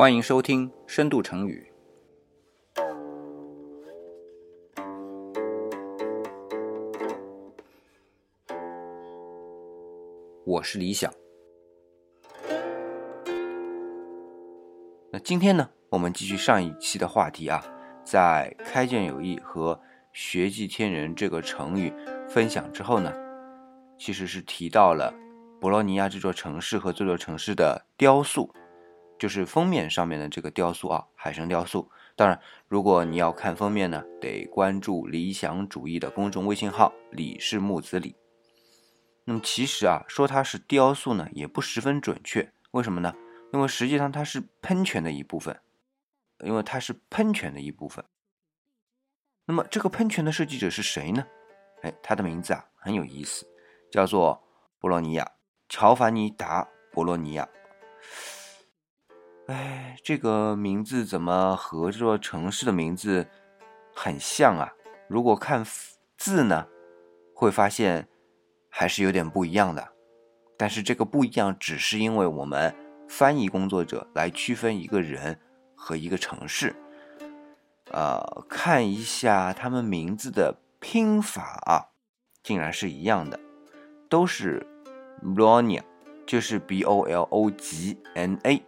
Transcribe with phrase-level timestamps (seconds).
[0.00, 1.70] 欢迎收听《深度成语》。
[10.46, 11.12] 我是李想。
[15.12, 17.62] 那今天呢，我们继续上一期的话题啊，
[18.02, 19.78] 在“开卷有益”和
[20.14, 21.92] “学技天人”这个成语
[22.26, 23.12] 分享之后呢，
[23.98, 25.12] 其实是提到了
[25.60, 28.50] 博洛尼亚这座城市和这座城市的雕塑。
[29.20, 31.90] 就是封面上面的这个雕塑啊，海神雕塑。
[32.16, 38.16] 当然，如果你要看封面呢，得关注理想主义的公众微信号“李氏木子李”。
[39.26, 42.50] 那么其实啊，说它是雕塑呢，也不十分准确。
[42.70, 43.14] 为什么呢？
[43.52, 45.60] 因为实际上它是喷泉的一部分，
[46.42, 48.02] 因为它是喷泉的一部分。
[49.44, 51.26] 那么这个喷泉的设计者是谁呢？
[51.82, 53.46] 哎，他的名字啊很有意思，
[53.92, 54.42] 叫做
[54.78, 55.24] 博洛尼亚·
[55.68, 57.46] 乔凡尼达·博洛尼亚。
[59.50, 63.26] 哎，这个名字怎么和这座城市的名字
[63.92, 64.72] 很像啊？
[65.08, 65.66] 如果看
[66.16, 66.68] 字呢，
[67.34, 68.06] 会发现
[68.68, 69.88] 还是有点不一样的。
[70.56, 72.72] 但是这个不一样，只是因为我们
[73.08, 75.36] 翻译工作者来区分一个人
[75.74, 76.76] 和一个城市。
[77.90, 81.88] 呃，看一下他们名字的拼法啊，
[82.44, 83.40] 竟然是一样的，
[84.08, 84.64] 都是
[85.24, 85.82] Bologna，
[86.24, 88.62] 就是 B O L O G N A。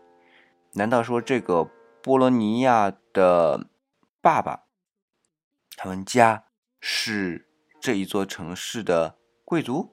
[0.74, 1.68] 难道说这个
[2.02, 3.68] 波罗尼亚的
[4.22, 4.64] 爸爸，
[5.76, 6.44] 他们家
[6.80, 7.46] 是
[7.78, 9.92] 这一座城市的贵族？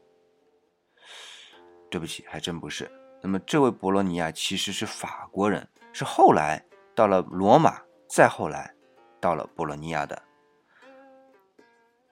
[1.92, 2.90] 对不起，还真不是。
[3.22, 8.74] 那么这位博罗尼亚其实是法国人，是后来到了罗马，再后来
[9.20, 10.24] 到了波罗尼亚的。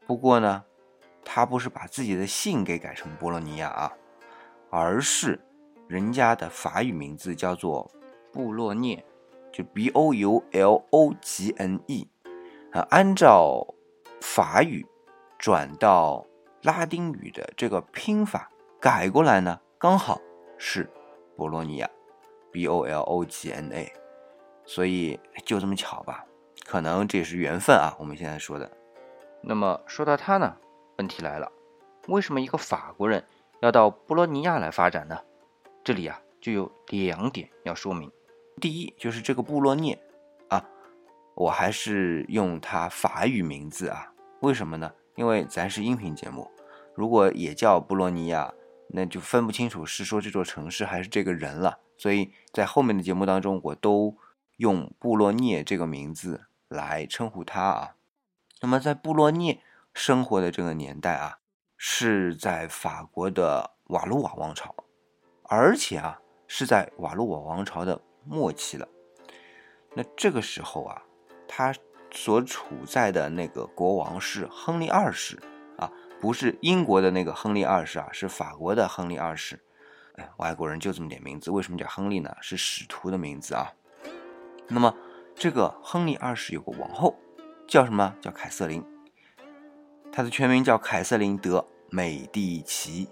[0.06, 0.66] 不过呢，
[1.24, 3.94] 他不是把自己的姓给改成波罗尼亚啊，
[4.70, 5.40] 而是
[5.88, 7.90] 人家的法语名字叫做。
[8.38, 9.04] 布洛涅，
[9.52, 12.08] 就 B O U L O G N E，
[12.72, 13.66] 啊，按照
[14.22, 14.86] 法语
[15.40, 16.24] 转到
[16.62, 18.48] 拉丁语的这个拼法
[18.80, 20.22] 改过来呢，刚好
[20.56, 20.88] 是
[21.36, 21.90] 博洛尼亚
[22.52, 23.92] ，B O L O G N A，
[24.66, 26.24] 所以就这么巧吧，
[26.64, 27.98] 可能这也是缘分啊。
[27.98, 28.72] 我们现在说的，
[29.42, 30.56] 那么说到他呢，
[31.00, 31.52] 问题来了，
[32.08, 33.26] 为什么一个法国人
[33.62, 35.20] 要到波罗尼亚来发展呢？
[35.84, 38.12] 这里啊，就有两点要说明。
[38.60, 39.98] 第一就是这个布洛涅
[40.50, 40.64] 啊，
[41.36, 44.12] 我还是用它法语名字啊。
[44.42, 44.92] 为什么呢？
[45.16, 46.50] 因为咱是音频节目，
[46.96, 48.52] 如果也叫布洛尼亚，
[48.90, 51.80] 那就分不清楚是说这座城市还是这个人了。
[51.98, 54.18] 所以在后面的节目当中，我都
[54.58, 57.96] 用布洛涅这个名字来称呼他啊。
[58.62, 59.62] 那么在布洛涅
[59.94, 61.38] 生活的这个年代啊，
[61.78, 64.74] 是在法国的瓦卢瓦王朝，
[65.44, 68.02] 而且啊是在瓦卢瓦王朝的。
[68.30, 68.88] 末期了，
[69.94, 71.02] 那这个时候啊，
[71.48, 71.74] 他
[72.12, 75.40] 所处在的那个国王是亨利二世
[75.78, 79.60] 啊，不是英国的那个亨利二世啊，是法国的亨利二世。
[80.16, 82.36] 哎，外国人就这么点名字，为什么叫亨利呢？
[82.42, 83.72] 是使徒的名字啊。
[84.68, 84.96] 那么
[85.36, 87.16] 这个亨利二世有个王后，
[87.68, 88.16] 叫什么？
[88.20, 88.84] 叫凯瑟琳。
[90.12, 93.08] 她的全名叫凯瑟琳德美第奇。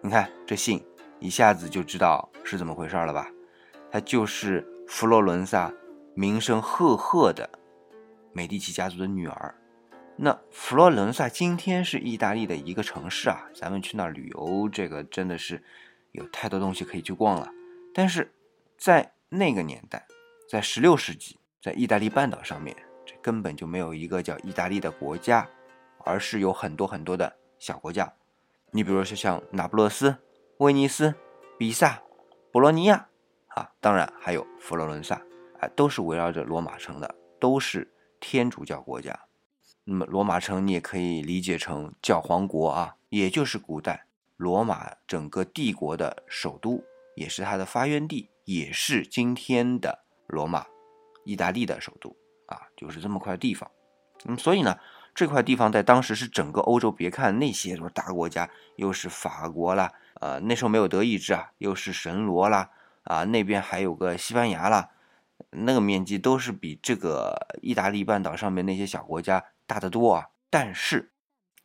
[0.00, 0.82] 你看这姓，
[1.18, 3.28] 一下子就知道是怎么回事了吧？
[3.94, 5.72] 她就是佛罗伦萨
[6.16, 7.48] 名声赫赫的
[8.32, 9.54] 美第奇家族的女儿。
[10.16, 15.62] 那佛罗伦萨今天是意大利的一个城市啊，咱们去那儿旅游，这个真的是
[16.10, 17.48] 有太多东西可以去逛了。
[17.94, 18.34] 但是
[18.76, 20.04] 在那个年代，
[20.50, 22.76] 在十六世纪，在意大利半岛上面，
[23.06, 25.48] 这根本就没有一个叫意大利的国家，
[25.98, 28.12] 而是有很多很多的小国家。
[28.72, 30.16] 你比如说像那不勒斯、
[30.58, 31.14] 威尼斯、
[31.56, 32.02] 比萨、
[32.50, 33.06] 博洛尼亚。
[33.54, 35.14] 啊，当然还有佛罗伦萨，
[35.60, 39.18] 啊，都是围绕着罗马城的，都是天主教国家。
[39.84, 44.06] 那么罗马城你也可以理解成教皇国啊，也就是古代
[44.36, 46.82] 罗马整个帝国的首都，
[47.14, 50.66] 也是它的发源地，也是今天的罗马，
[51.24, 53.70] 意大利的首都啊，就是这么块地方。
[54.24, 54.78] 那么所以呢，
[55.14, 62.70] 这块地方在当时是整个欧洲，别看那些什么大国家，又是法国啦，呃，那时候没有德意志啊，又是神罗啦。
[63.04, 64.90] 啊，那边还有个西班牙啦，
[65.50, 71.12] 那个面积都是比这个意大利半岛上面那些小国家大得多啊，但是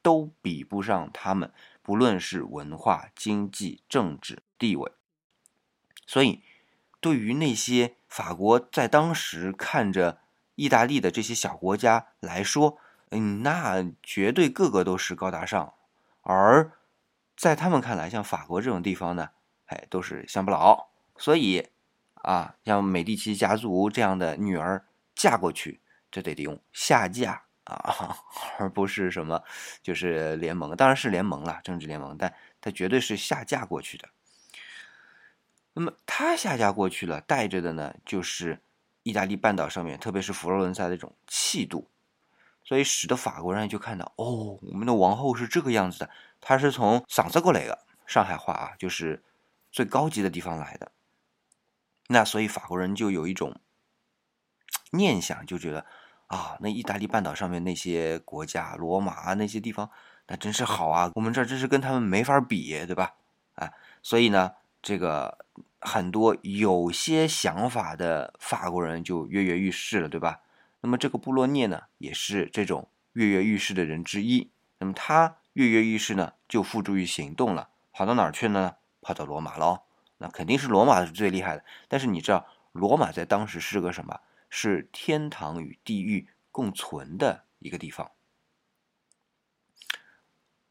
[0.02, 1.52] 都比不上他们，
[1.82, 4.92] 不论是文化、经济、政治地位。
[6.06, 6.42] 所以，
[7.00, 10.20] 对于那些法国在当时看着
[10.56, 12.78] 意大利的这些小国家来说，
[13.12, 15.74] 嗯，那绝对个个都是高大上，
[16.22, 16.72] 而
[17.38, 19.30] 在他们看来，像法国这种地方呢，
[19.68, 20.90] 哎，都是乡巴佬。
[21.20, 21.68] 所以，
[22.16, 28.18] 啊，像美第奇家族这样的女儿嫁过去，这得得用下嫁啊，
[28.58, 29.44] 而不是什么
[29.84, 34.10] 就是联盟，当然是联盟了，政治联盟，但它绝对是下嫁过去的。
[35.74, 38.60] 那么他下嫁过去了，带着的呢就是
[39.04, 41.88] 意大利半岛上面，特别是佛罗伦萨的这种气度，
[42.64, 46.10] 所以使得法国人就看到，哦，我们的王后是这个样子的，
[46.42, 49.22] 她是从嗓子过来的，上海话啊，就是
[49.72, 50.92] 最高级的地方来的。
[52.12, 53.60] 那所以法国人就有一种
[54.92, 55.86] 念想，就觉得
[56.26, 59.92] 啊，那意大利半岛上面那些国家，罗马啊那些地方，
[60.28, 63.14] 那真是好啊，我们这真是跟他们没法比，对吧？
[63.54, 63.72] 啊，
[64.02, 65.46] 所以呢，这个
[65.80, 70.42] 很多有些想法的法国人就跃跃欲试了，对吧？
[70.82, 74.50] 那么这个布洛涅呢，也是这种跃跃欲试的人之一。
[74.80, 78.78] 那么他跃跃欲试呢，就付诸于行动了，跑到哪儿去呢？
[79.02, 79.82] 跑到罗马喽。
[80.22, 84.20] 那肯定是罗马是最厉害的，但是你知道，罗马在当时是个什么？
[84.50, 88.12] 是天堂与地狱共存的一个地方。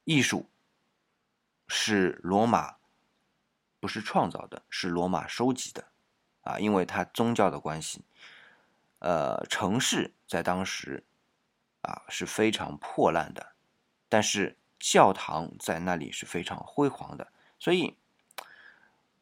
[0.04, 0.50] 艺术
[1.68, 2.76] 是罗马
[3.80, 5.86] 不是创造的，是罗马收集的，
[6.42, 8.04] 啊，因为它宗教的关系。
[8.98, 11.04] 呃，城市在当时
[11.80, 13.52] 啊是非常破烂的，
[14.08, 17.96] 但是教堂在那里是非常辉煌的，所以。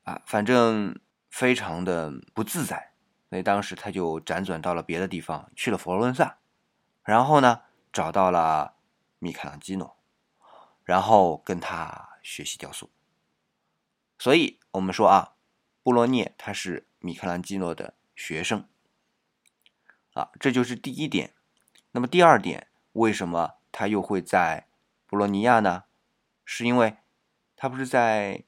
[0.06, 0.96] 啊，反正
[1.30, 2.92] 非常的不自在，
[3.28, 6.38] 所以当时他就辗转到了别的地方，去了佛罗伦萨，
[7.02, 7.62] 然后呢，
[7.92, 8.76] 找到了
[9.18, 9.96] 米开朗基诺，
[10.84, 12.88] 然后跟他学习雕塑。
[14.16, 15.34] 所以我们说啊，
[15.82, 18.68] 布罗涅他是米开朗基诺的学生，
[20.12, 21.34] 啊，这就是第一点。
[21.90, 24.68] 那么第二点，为什么他又会在
[25.08, 25.82] 布洛尼亚呢？
[26.44, 26.98] 是因为
[27.56, 28.44] 他不是在。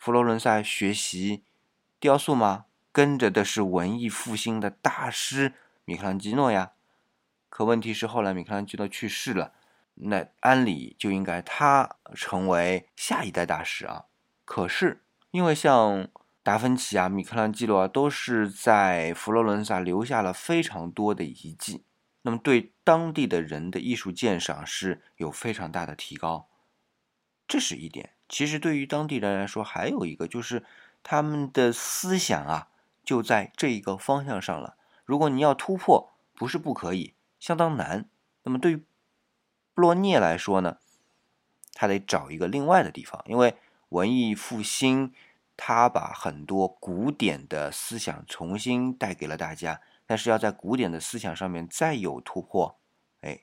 [0.00, 1.44] 佛罗伦萨学习
[1.98, 2.64] 雕塑吗？
[2.90, 5.52] 跟着的是文艺复兴的大师
[5.84, 6.72] 米开朗基诺呀。
[7.50, 9.52] 可问题是后来米开朗基诺去世了，
[9.96, 14.06] 那按理就应该他成为下一代大师啊。
[14.46, 16.08] 可是因为像
[16.42, 21.84] 达芬奇啊、米开朗基罗啊，都是在佛罗伦萨留下了非常多的遗迹，
[22.22, 26.48] 那么对当地的人的艺术鉴赏是有非常大的提高，
[27.46, 28.14] 这是一点。
[28.30, 30.64] 其实对于当地人来说，还有一个就是
[31.02, 32.68] 他们的思想啊，
[33.04, 34.76] 就在这一个方向上了。
[35.04, 38.08] 如果你要突破，不是不可以，相当难。
[38.44, 38.76] 那么对于
[39.74, 40.78] 布洛涅来说呢，
[41.74, 43.56] 他得找一个另外的地方，因为
[43.88, 45.12] 文艺复兴，
[45.56, 52.78] 他把很多古典的思想重新带给了大家，但是要在古典的思想上面再有突破，
[53.22, 53.40] 哎，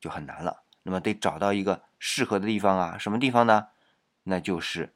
[0.00, 0.64] 就很难了。
[0.82, 3.68] 那么得找到一个适合的地方啊，什么地方呢？
[4.24, 4.92] 那就是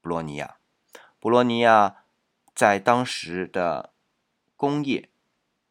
[0.00, 0.56] 布洛尼亚。
[1.18, 2.04] 布洛尼亚
[2.54, 3.94] 在当时的
[4.56, 5.08] 工业、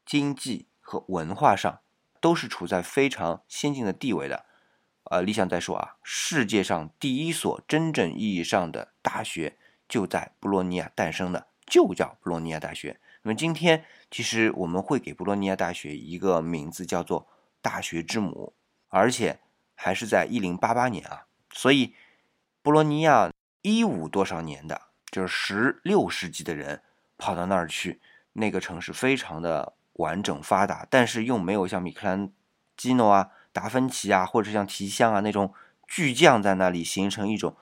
[0.06, 1.82] 经济和文化上
[2.20, 4.46] 都是处在非常先进的地位的。
[5.04, 9.58] 呃，理想再说啊，世界上第一所真正意义上的大学
[9.88, 13.00] 就在布洛尼亚诞生的，就叫布洛尼亚大学。
[13.22, 17.28] 那么今天其实我们会给布洛尼亚大学一个名字，叫做
[17.62, 18.54] “大学之母”，
[18.90, 19.40] 而且
[19.76, 21.94] 还是在一零八八年啊，所以。
[22.64, 23.30] 布洛尼亚
[23.62, 26.82] 一五多少年的，就是十六世纪的人
[27.18, 28.00] 跑到那儿去，
[28.32, 32.32] 那个城市非常的完整发达，但是又没有像米开朗
[32.78, 35.54] 基诺啊、达芬奇啊，或者像提香啊那种
[35.86, 37.58] 巨匠在那里形成一种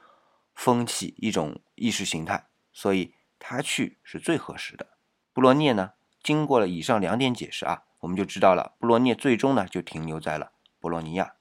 [0.53, 4.85] 风气、一种意识形态，所以他去是最合适的。
[5.33, 11.33] 布罗涅呢，经过了以上两点解释啊，我们就知道了，布罗涅最终呢就停留在了博洛尼亚。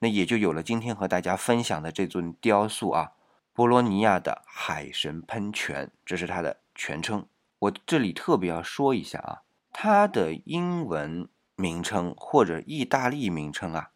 [0.00, 3.12] 那也就有了今天和大家分享的这尊雕塑啊，
[3.52, 7.26] 波罗尼亚的海神喷泉，这是它的全称。
[7.60, 9.42] 我这里特别要说一下啊，
[9.72, 13.90] 它的英文名称或者意大利名称啊，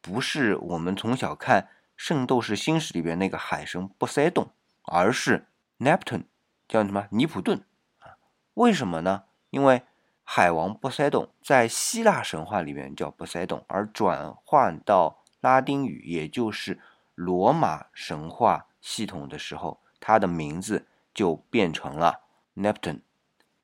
[0.00, 1.62] 不是我们从小看
[1.94, 4.50] 《圣斗士星矢》里边那个海神波塞冬，
[4.84, 5.46] 而是
[5.78, 6.24] Neptune，
[6.66, 7.62] 叫什么尼普顿
[7.98, 8.16] 啊？
[8.54, 9.24] 为什么呢？
[9.50, 9.82] 因为
[10.24, 16.78] 海王波塞冬在希腊神话里面叫波塞冬，而转换到拉丁语，也就是
[17.14, 22.20] 罗马神话系统的时候，它的名字就变成了
[22.56, 23.00] Neptune，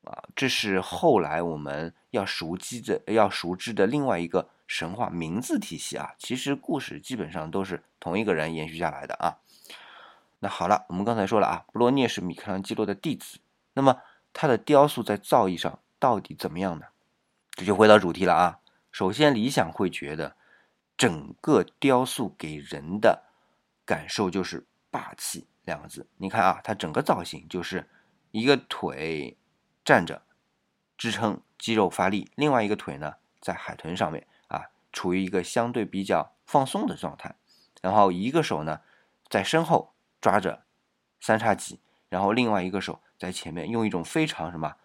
[0.03, 6.13] 啊，这是后来我们要熟知的、要熟知的另外一个神话名字体系啊。
[6.17, 9.37] 其实故事基本上都是同一个人延续下来的啊。
[10.39, 13.39] 那好了，我们刚才说了啊，布洛涅是米开朗基罗的弟子，
[13.73, 14.01] 那么
[14.33, 16.85] 他的雕塑在造诣上到底怎么样呢？
[17.51, 18.59] 这就回到主题了啊。
[18.91, 20.35] 首先，理想会觉得。
[20.97, 23.23] 整个雕塑给人的
[23.85, 26.09] 感受就是霸气两个字。
[26.17, 27.87] 你看啊，它整个造型就是
[28.31, 29.37] 一个腿
[29.85, 30.23] 站着，
[30.97, 37.35] 支撑肌肉发力，另外一个腿呢在海豚上面啊，处于一个相对比较放松的状态，
[37.81, 38.81] 然后一个手呢
[39.29, 40.65] 在身后抓着
[41.19, 44.75] 三叉戟，然后另外一个手在前面，用一种非常什么，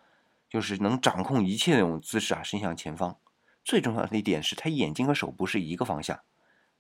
[0.48, 3.16] 就是能掌控一切那种姿势啊，伸向前方。
[3.64, 6.20] 最重要的一点是他眼睛和手不是一个方向，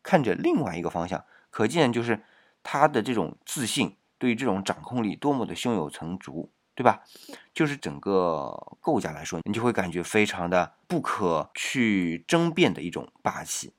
[0.02, 2.22] 看着另外一个方向，可见就是
[2.62, 6.50] 他的这种自信，对于这种掌控力多么的胸有成竹。
[6.74, 7.04] 对吧？
[7.52, 13.74] 就是整个构架来说，你就会感觉非常的不可去争辩的一种霸气。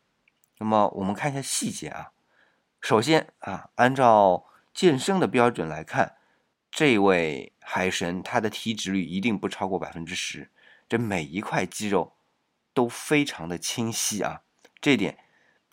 [0.59, 2.11] 那么我们看一下细节啊。
[2.79, 4.45] 首先啊，按照
[4.75, 6.17] 健身的标准来看，
[6.69, 10.51] 这位海神他的体脂率一定不超过百分之十，
[10.87, 12.12] 这每一块肌肉
[12.73, 14.41] 都非常的清晰啊。
[14.81, 15.17] 这点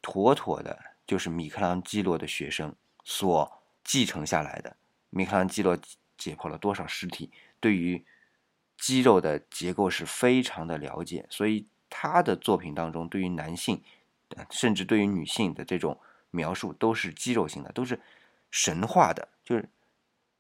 [0.03, 4.77] 妥妥的就是米开朗基罗的学生所继承下来的。
[5.11, 5.79] 米开朗基罗。
[6.21, 7.33] 解剖了多少尸体？
[7.61, 8.05] 对于
[8.77, 13.83] 肌肉的结构是非常的了解，所以他的作品当中，对于男性，
[14.51, 15.99] 甚至对于女性的这种
[16.31, 17.99] 描述，都是肌肉型的，都是
[18.51, 19.29] 神话的。
[19.43, 19.71] 就是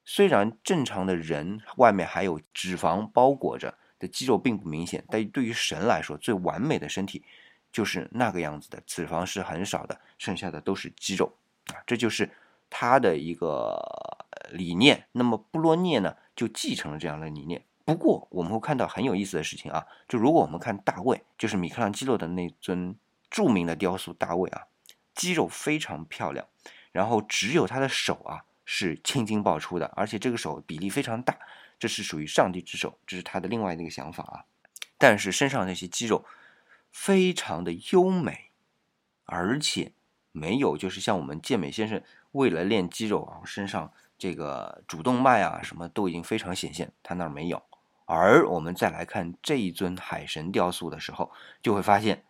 [0.04, 7.22] 虽然正常的人外面还有脂肪包裹着的肌肉并不明显，但对于神来说，最完美的身体
[7.70, 11.32] 就是那个样子的，脂肪是很少的，剩下的都是肌肉
[11.66, 12.28] 啊，这就是
[12.68, 13.78] 他的一个。
[14.52, 17.62] 理念，那么布洛涅呢就继承了这样的理念。
[17.84, 22.96] 不过我们会看到很有意思的事情啊，就如果我们看大卫，就是米开朗基罗的那尊
[23.30, 24.66] 著名的雕塑大卫啊，
[25.14, 26.44] 肌肉非常漂亮，
[26.90, 31.38] 然后只有他的手啊是青筋爆出的，而且这个手比例非常大，
[31.80, 34.44] 这是属于上帝之手，这是他的另外一个想法啊。
[34.96, 36.24] 但是身上那些肌肉
[36.92, 38.52] 非常的优美，
[39.24, 39.90] 而且
[40.30, 43.92] 没有就是像我们健美先生为了练肌肉啊身上。
[44.20, 47.62] 这个主动脉啊，什么都已经非常显现，他那儿没有。
[48.04, 51.32] 而我们再来看这一尊海神雕塑的时候，
[51.62, 52.22] 就会发现，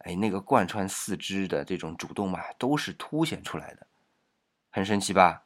[0.00, 3.86] 哎，那个贯穿四肢的这种主动脉都是凸显出来的，
[4.68, 5.44] 很神奇吧？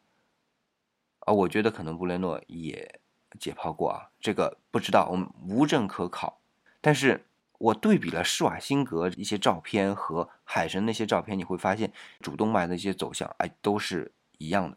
[1.21, 3.01] 啊，我觉得可能布雷诺也
[3.39, 6.41] 解剖过啊，这个不知道，我们无证可考。
[6.81, 7.27] 但是
[7.59, 14.77] 我对比了施瓦辛格一些照片和海神那些照片，你会发现主动脉的一些走向，哎，都是一样的。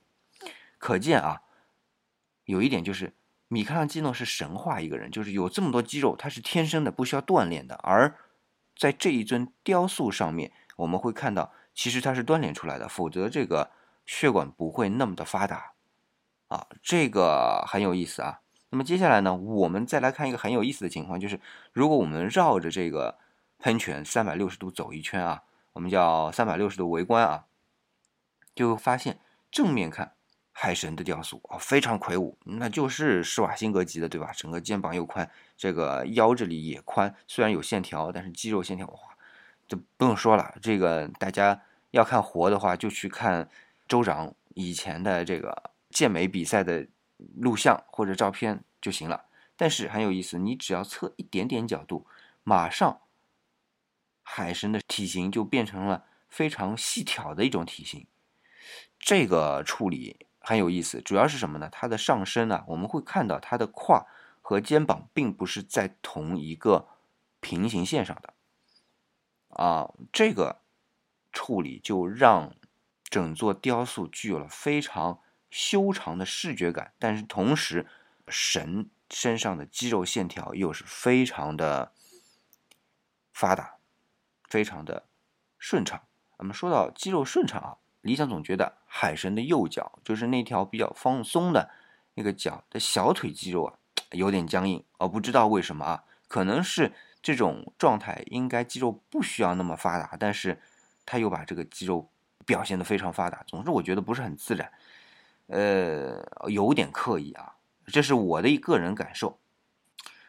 [0.78, 1.42] 可见啊，
[2.46, 3.14] 有一点就是
[3.48, 7.76] 米开朗基罗是神话一个人，就是有这么多肌肉，他是天生的，不需要锻炼的。
[7.84, 8.16] 而
[8.78, 13.72] 在这一尊雕塑上面，我们会看到，其实他是锻炼出来的，否则这个
[14.06, 15.74] 血管不会那么的发达
[16.48, 16.68] 啊。
[16.82, 18.42] 这个很有意思啊。
[18.70, 21.40] 那么接下来呢，我们再来看一个很有意思的情况，就是
[21.74, 23.18] 如果我们绕着这个
[23.60, 25.44] 喷泉三百六十度走一圈啊，
[25.74, 27.46] 我们叫三百六十度围观啊，
[28.54, 29.20] 就会发现
[29.52, 30.14] 正面看。
[30.60, 34.32] 海神的雕塑啊，非常魁梧，那就是施瓦辛格级的，对吧？
[34.36, 38.98] 整个肩膀又宽，这个腰这里也宽，虽然有线条，但是肌肉线条哇，
[39.68, 40.56] 就不用说了。
[40.60, 43.48] 这个大家要看活的话，就去看
[43.88, 46.88] 州长以前的这个健美比赛的
[47.36, 49.26] 录像或者照片就行了。
[49.56, 52.06] 但是很有意思，你只要侧一点点角度，
[52.44, 53.02] 马上
[54.22, 58.08] 海神的体型就变成了非常细挑的一种体型，
[59.00, 60.26] 这个处理。
[60.40, 61.68] 很有意思，主要是什么呢？
[61.70, 64.08] 它的上身啊，我们会看到它的胯
[64.42, 66.88] 和肩膀并不是在同一个
[67.42, 68.34] 平行线上的
[69.50, 70.62] 啊，这个
[71.34, 72.56] 处理就让
[73.10, 77.88] 整座雕塑具有了非常修长的视觉感，但是同时
[78.28, 81.92] 神身上的肌肉线条又是非常的
[83.34, 83.76] 发达，
[84.48, 85.08] 非常的
[85.58, 86.02] 顺畅。
[86.38, 87.78] 我们说到肌肉顺畅啊。
[88.02, 91.70] 理想总觉得海神的右脚就是那条比较放松的
[92.14, 93.74] 那个脚的小腿肌肉啊，
[94.12, 100.62] 有点僵硬，而不知道为什么啊，可能是这种状态应该肌肉不需要那么发达，但是
[101.06, 102.10] 他又把这个肌肉
[102.46, 104.72] 表现的非常发达，总之我觉得不是很自然，
[105.48, 107.56] 呃，有点刻意啊，
[107.88, 109.40] 这是我的一个人感受，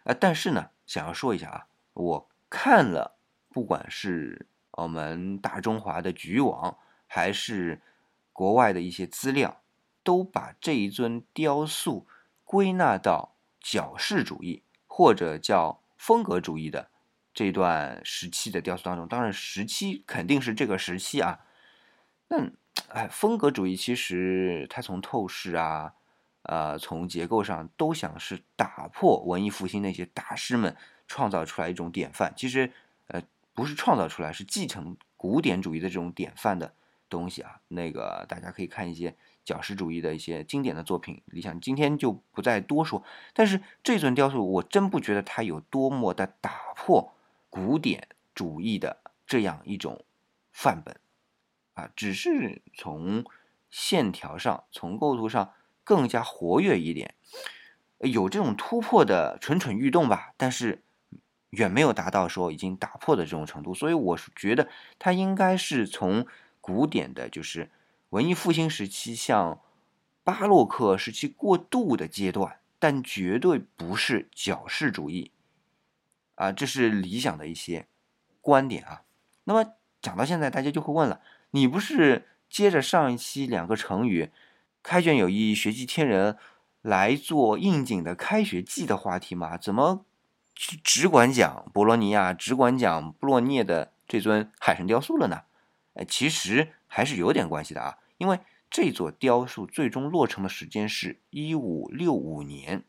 [0.05, 6.77] 啊，但是呢，想要说一下啊，我看了不管是我们大中华的局域网。
[7.11, 7.81] 还是
[8.35, 9.63] 国外的一些资料，
[10.03, 12.07] 都把这一尊雕塑
[12.45, 16.91] 归纳到矫饰主义或者叫风格主义的
[17.33, 19.09] 这段时期的雕塑当中。
[19.09, 21.41] 当然，时期肯定是这个时期啊。
[22.29, 22.51] 那
[22.89, 25.95] 哎，风格主义其实它从透视啊，
[26.43, 32.33] 呃，从结构上都想是打破文艺复兴那些大师们创造出来一种典范。
[32.37, 32.73] 其实，
[33.09, 33.23] 呃，
[33.55, 36.75] 不是创造出来，是继承古典主义的这种典范的。
[37.11, 43.03] 东西啊，那个大家可以看一些矫饰主义的一些经典的作品，理想今天就不再多说。
[43.33, 47.15] 但是这尊雕塑，我真不觉得它有多么的打破
[47.49, 50.05] 古典主义的这样一种
[50.53, 51.01] 范本
[51.79, 53.25] 啊，只是从
[53.71, 55.53] 线条上、从构图上
[55.85, 57.15] 更加活跃一点，
[57.99, 60.33] 有这种突破的蠢蠢欲动吧。
[60.37, 60.83] 但是。
[61.53, 64.69] 远没有达到说已经打破的这种程度，所以我是觉得
[64.99, 66.27] 它应该是从
[66.61, 67.71] 古典的，就是
[68.11, 69.59] 文艺复兴时期向
[70.23, 75.33] 巴洛克时期过渡的阶段，但绝对不是矫饰主义
[76.35, 77.87] 啊，这是理想的一些
[78.43, 79.05] 观点啊。
[79.45, 84.31] 那么讲到现在，大家就会问了，你不是接着上一期两个成语
[84.83, 86.37] “开卷有益，学技天人”
[86.83, 89.57] 来做应景的开学季的话题吗？
[89.57, 90.05] 怎么？
[90.55, 95.43] 只管讲博罗尼亚，只管讲布洛涅的这尊海神雕塑了呢？
[95.95, 102.85] 哎，其实还是有点关系的啊，因为这座雕塑最终落成的时间是一五六五年，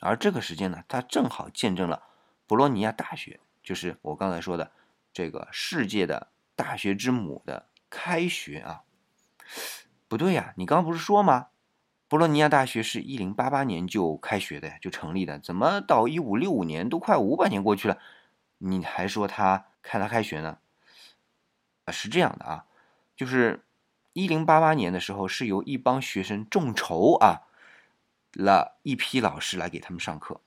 [0.00, 2.02] 而这个时间呢，它正好见证了
[2.46, 4.72] 博洛尼亚大学，就是我刚才说的
[5.12, 6.28] 这个世界的
[6.60, 8.82] 大学之母的开学啊。
[10.06, 11.48] 不对呀，你刚刚不是说吗？
[12.08, 15.38] 博洛尼亚大学是一零八八年就开学的，就成立的。
[15.38, 17.98] 怎么到一五六五年都快五百年过去了，
[18.58, 20.58] 你还说他开他开学呢？
[21.84, 22.66] 啊，是这样的啊，
[23.16, 23.64] 就是
[24.12, 27.42] 一零八八年的时候，是由一帮学生众筹啊，
[28.32, 30.40] 了一批老师来给他们上课。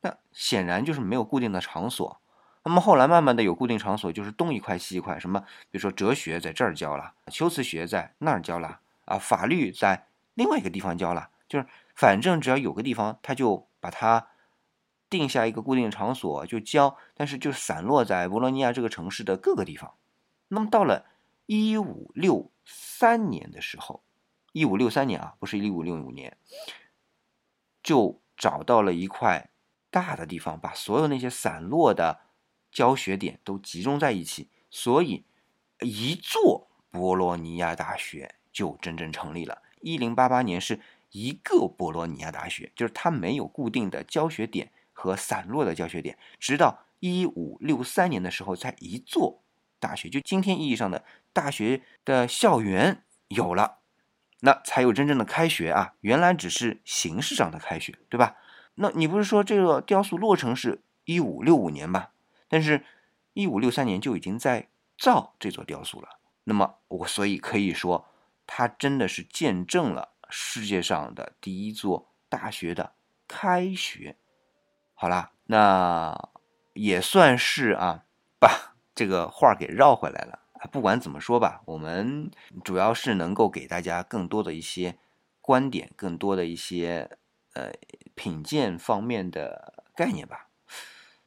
[0.00, 2.21] 那显然就是没有固定的场所。
[2.64, 5.40] 那么后来慢慢的有固定场所，就是东一块西一块，什么
[5.70, 10.06] 比如说哲学在这儿教了，修辞学在那儿教了，啊，法律在。
[10.34, 14.28] 另外一个地方教了，就是反正只要有个地方，他就把它
[15.10, 19.92] 定下一个固定场所就教，但是就散落在博洛尼亚这个城市的各个地方。
[20.48, 21.04] 那么到了
[21.44, 24.02] 一五六三年的时候，
[24.52, 26.34] 一五六三年啊，不是一五六五年，
[27.82, 29.50] 就找到了一块
[29.90, 32.20] 大的地方，把所有那些散落的
[32.72, 35.24] 教学点都集中在一起，所以
[35.80, 39.62] 一座博洛尼亚大学就真正成立了。
[39.80, 40.80] 一零八八年是
[41.10, 49.42] 一个博洛尼亚大学，就是它没有固定的教学点和散落的教学点，直到一五六三年的时候，才一座
[49.78, 53.78] 大学，就今天意义上的大学的校园有了，
[54.40, 55.94] 那才有真正的开学啊！
[56.00, 58.36] 原来只是形式上的开学，对吧？
[58.76, 62.08] 那你不是说这个雕塑落成是一五六五年吗？
[62.52, 62.84] 但是，
[63.32, 66.18] 一五六三年就已经在造这座雕塑了。
[66.44, 68.06] 那么我所以可以说。
[68.44, 72.92] 它真的是见证了世界上的第一座大学的
[73.26, 74.16] 开学。
[74.92, 76.28] 好啦，那
[76.74, 78.04] 也算是啊，
[78.38, 80.40] 把这个话给绕回来了。
[80.70, 82.30] 不管怎么说吧，我们
[82.62, 84.98] 主要是能够给大家更多的一些
[85.40, 87.16] 观点，更多的一些
[87.54, 87.72] 呃
[88.14, 90.48] 品鉴方面的概念吧。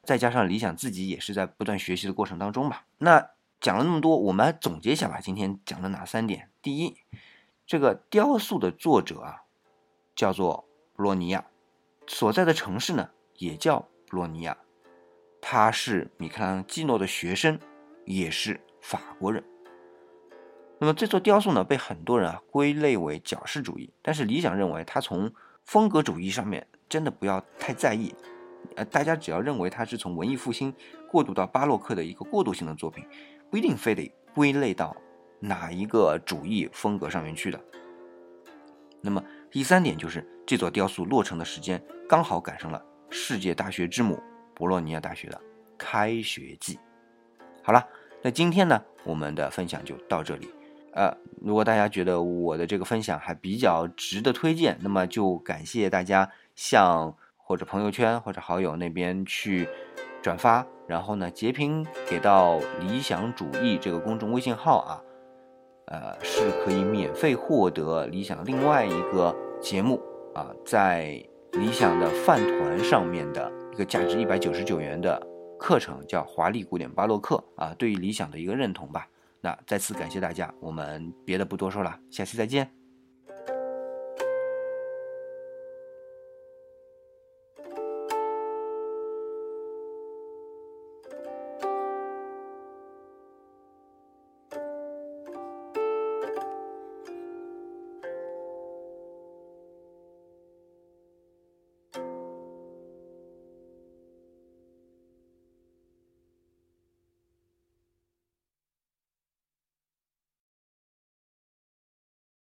[0.05, 2.85] 再加上理想自己也是在不断学习的过程当中吧。
[2.99, 3.31] 那。
[3.61, 5.19] 讲了那么多，我们来总结一下吧。
[5.19, 6.51] 今天讲了哪三点？
[6.61, 6.97] 第一，
[7.65, 9.43] 这个雕塑的作者啊，
[10.13, 11.45] 叫做布洛尼亚，
[12.05, 14.55] 所在的城市呢也叫布洛尼亚，
[15.41, 17.57] 他是米开朗基诺的学生，
[18.05, 19.43] 也是法国人。
[20.77, 28.13] 那么这座雕塑呢，被很多人啊归类为矫饰主义，但是理想认为，他从风格主义上面真的不要太在意，
[28.75, 30.73] 呃，大家只要认为它是从文艺复兴
[31.09, 33.05] 过渡到巴洛克的一个过渡性的作品。
[33.49, 34.95] 不一定非得归类到
[35.39, 37.59] 哪一个主义风格上面去的。
[38.99, 44.21] 那么第三点就是这座雕塑落成的时间刚好赶上了世界大学之母
[44.55, 45.39] 博洛尼亚大学的
[45.77, 46.77] 开学季。
[47.61, 47.87] 好了，
[48.23, 50.49] 那今天呢，我们的分享就到这里。
[50.93, 59.69] 呃，如果大家觉得我的这个分享还比较值得推荐，那么就感谢大家向或者朋友圈或者好友那边去
[60.21, 60.65] 转发。
[60.87, 65.01] 然后呢，截屏给到理想主义这个公众微信号啊，
[65.87, 69.99] 呃，是可以免费获得理想另外一个节目
[70.35, 75.19] 啊，在理想的饭团上面的一个价值一百九十九元的
[75.57, 79.07] 课程，叫《华丽古典巴洛克》啊，对于理想的一个认同吧。
[79.41, 82.74] 那再次感谢大家，我们别的不多说了，下期再见。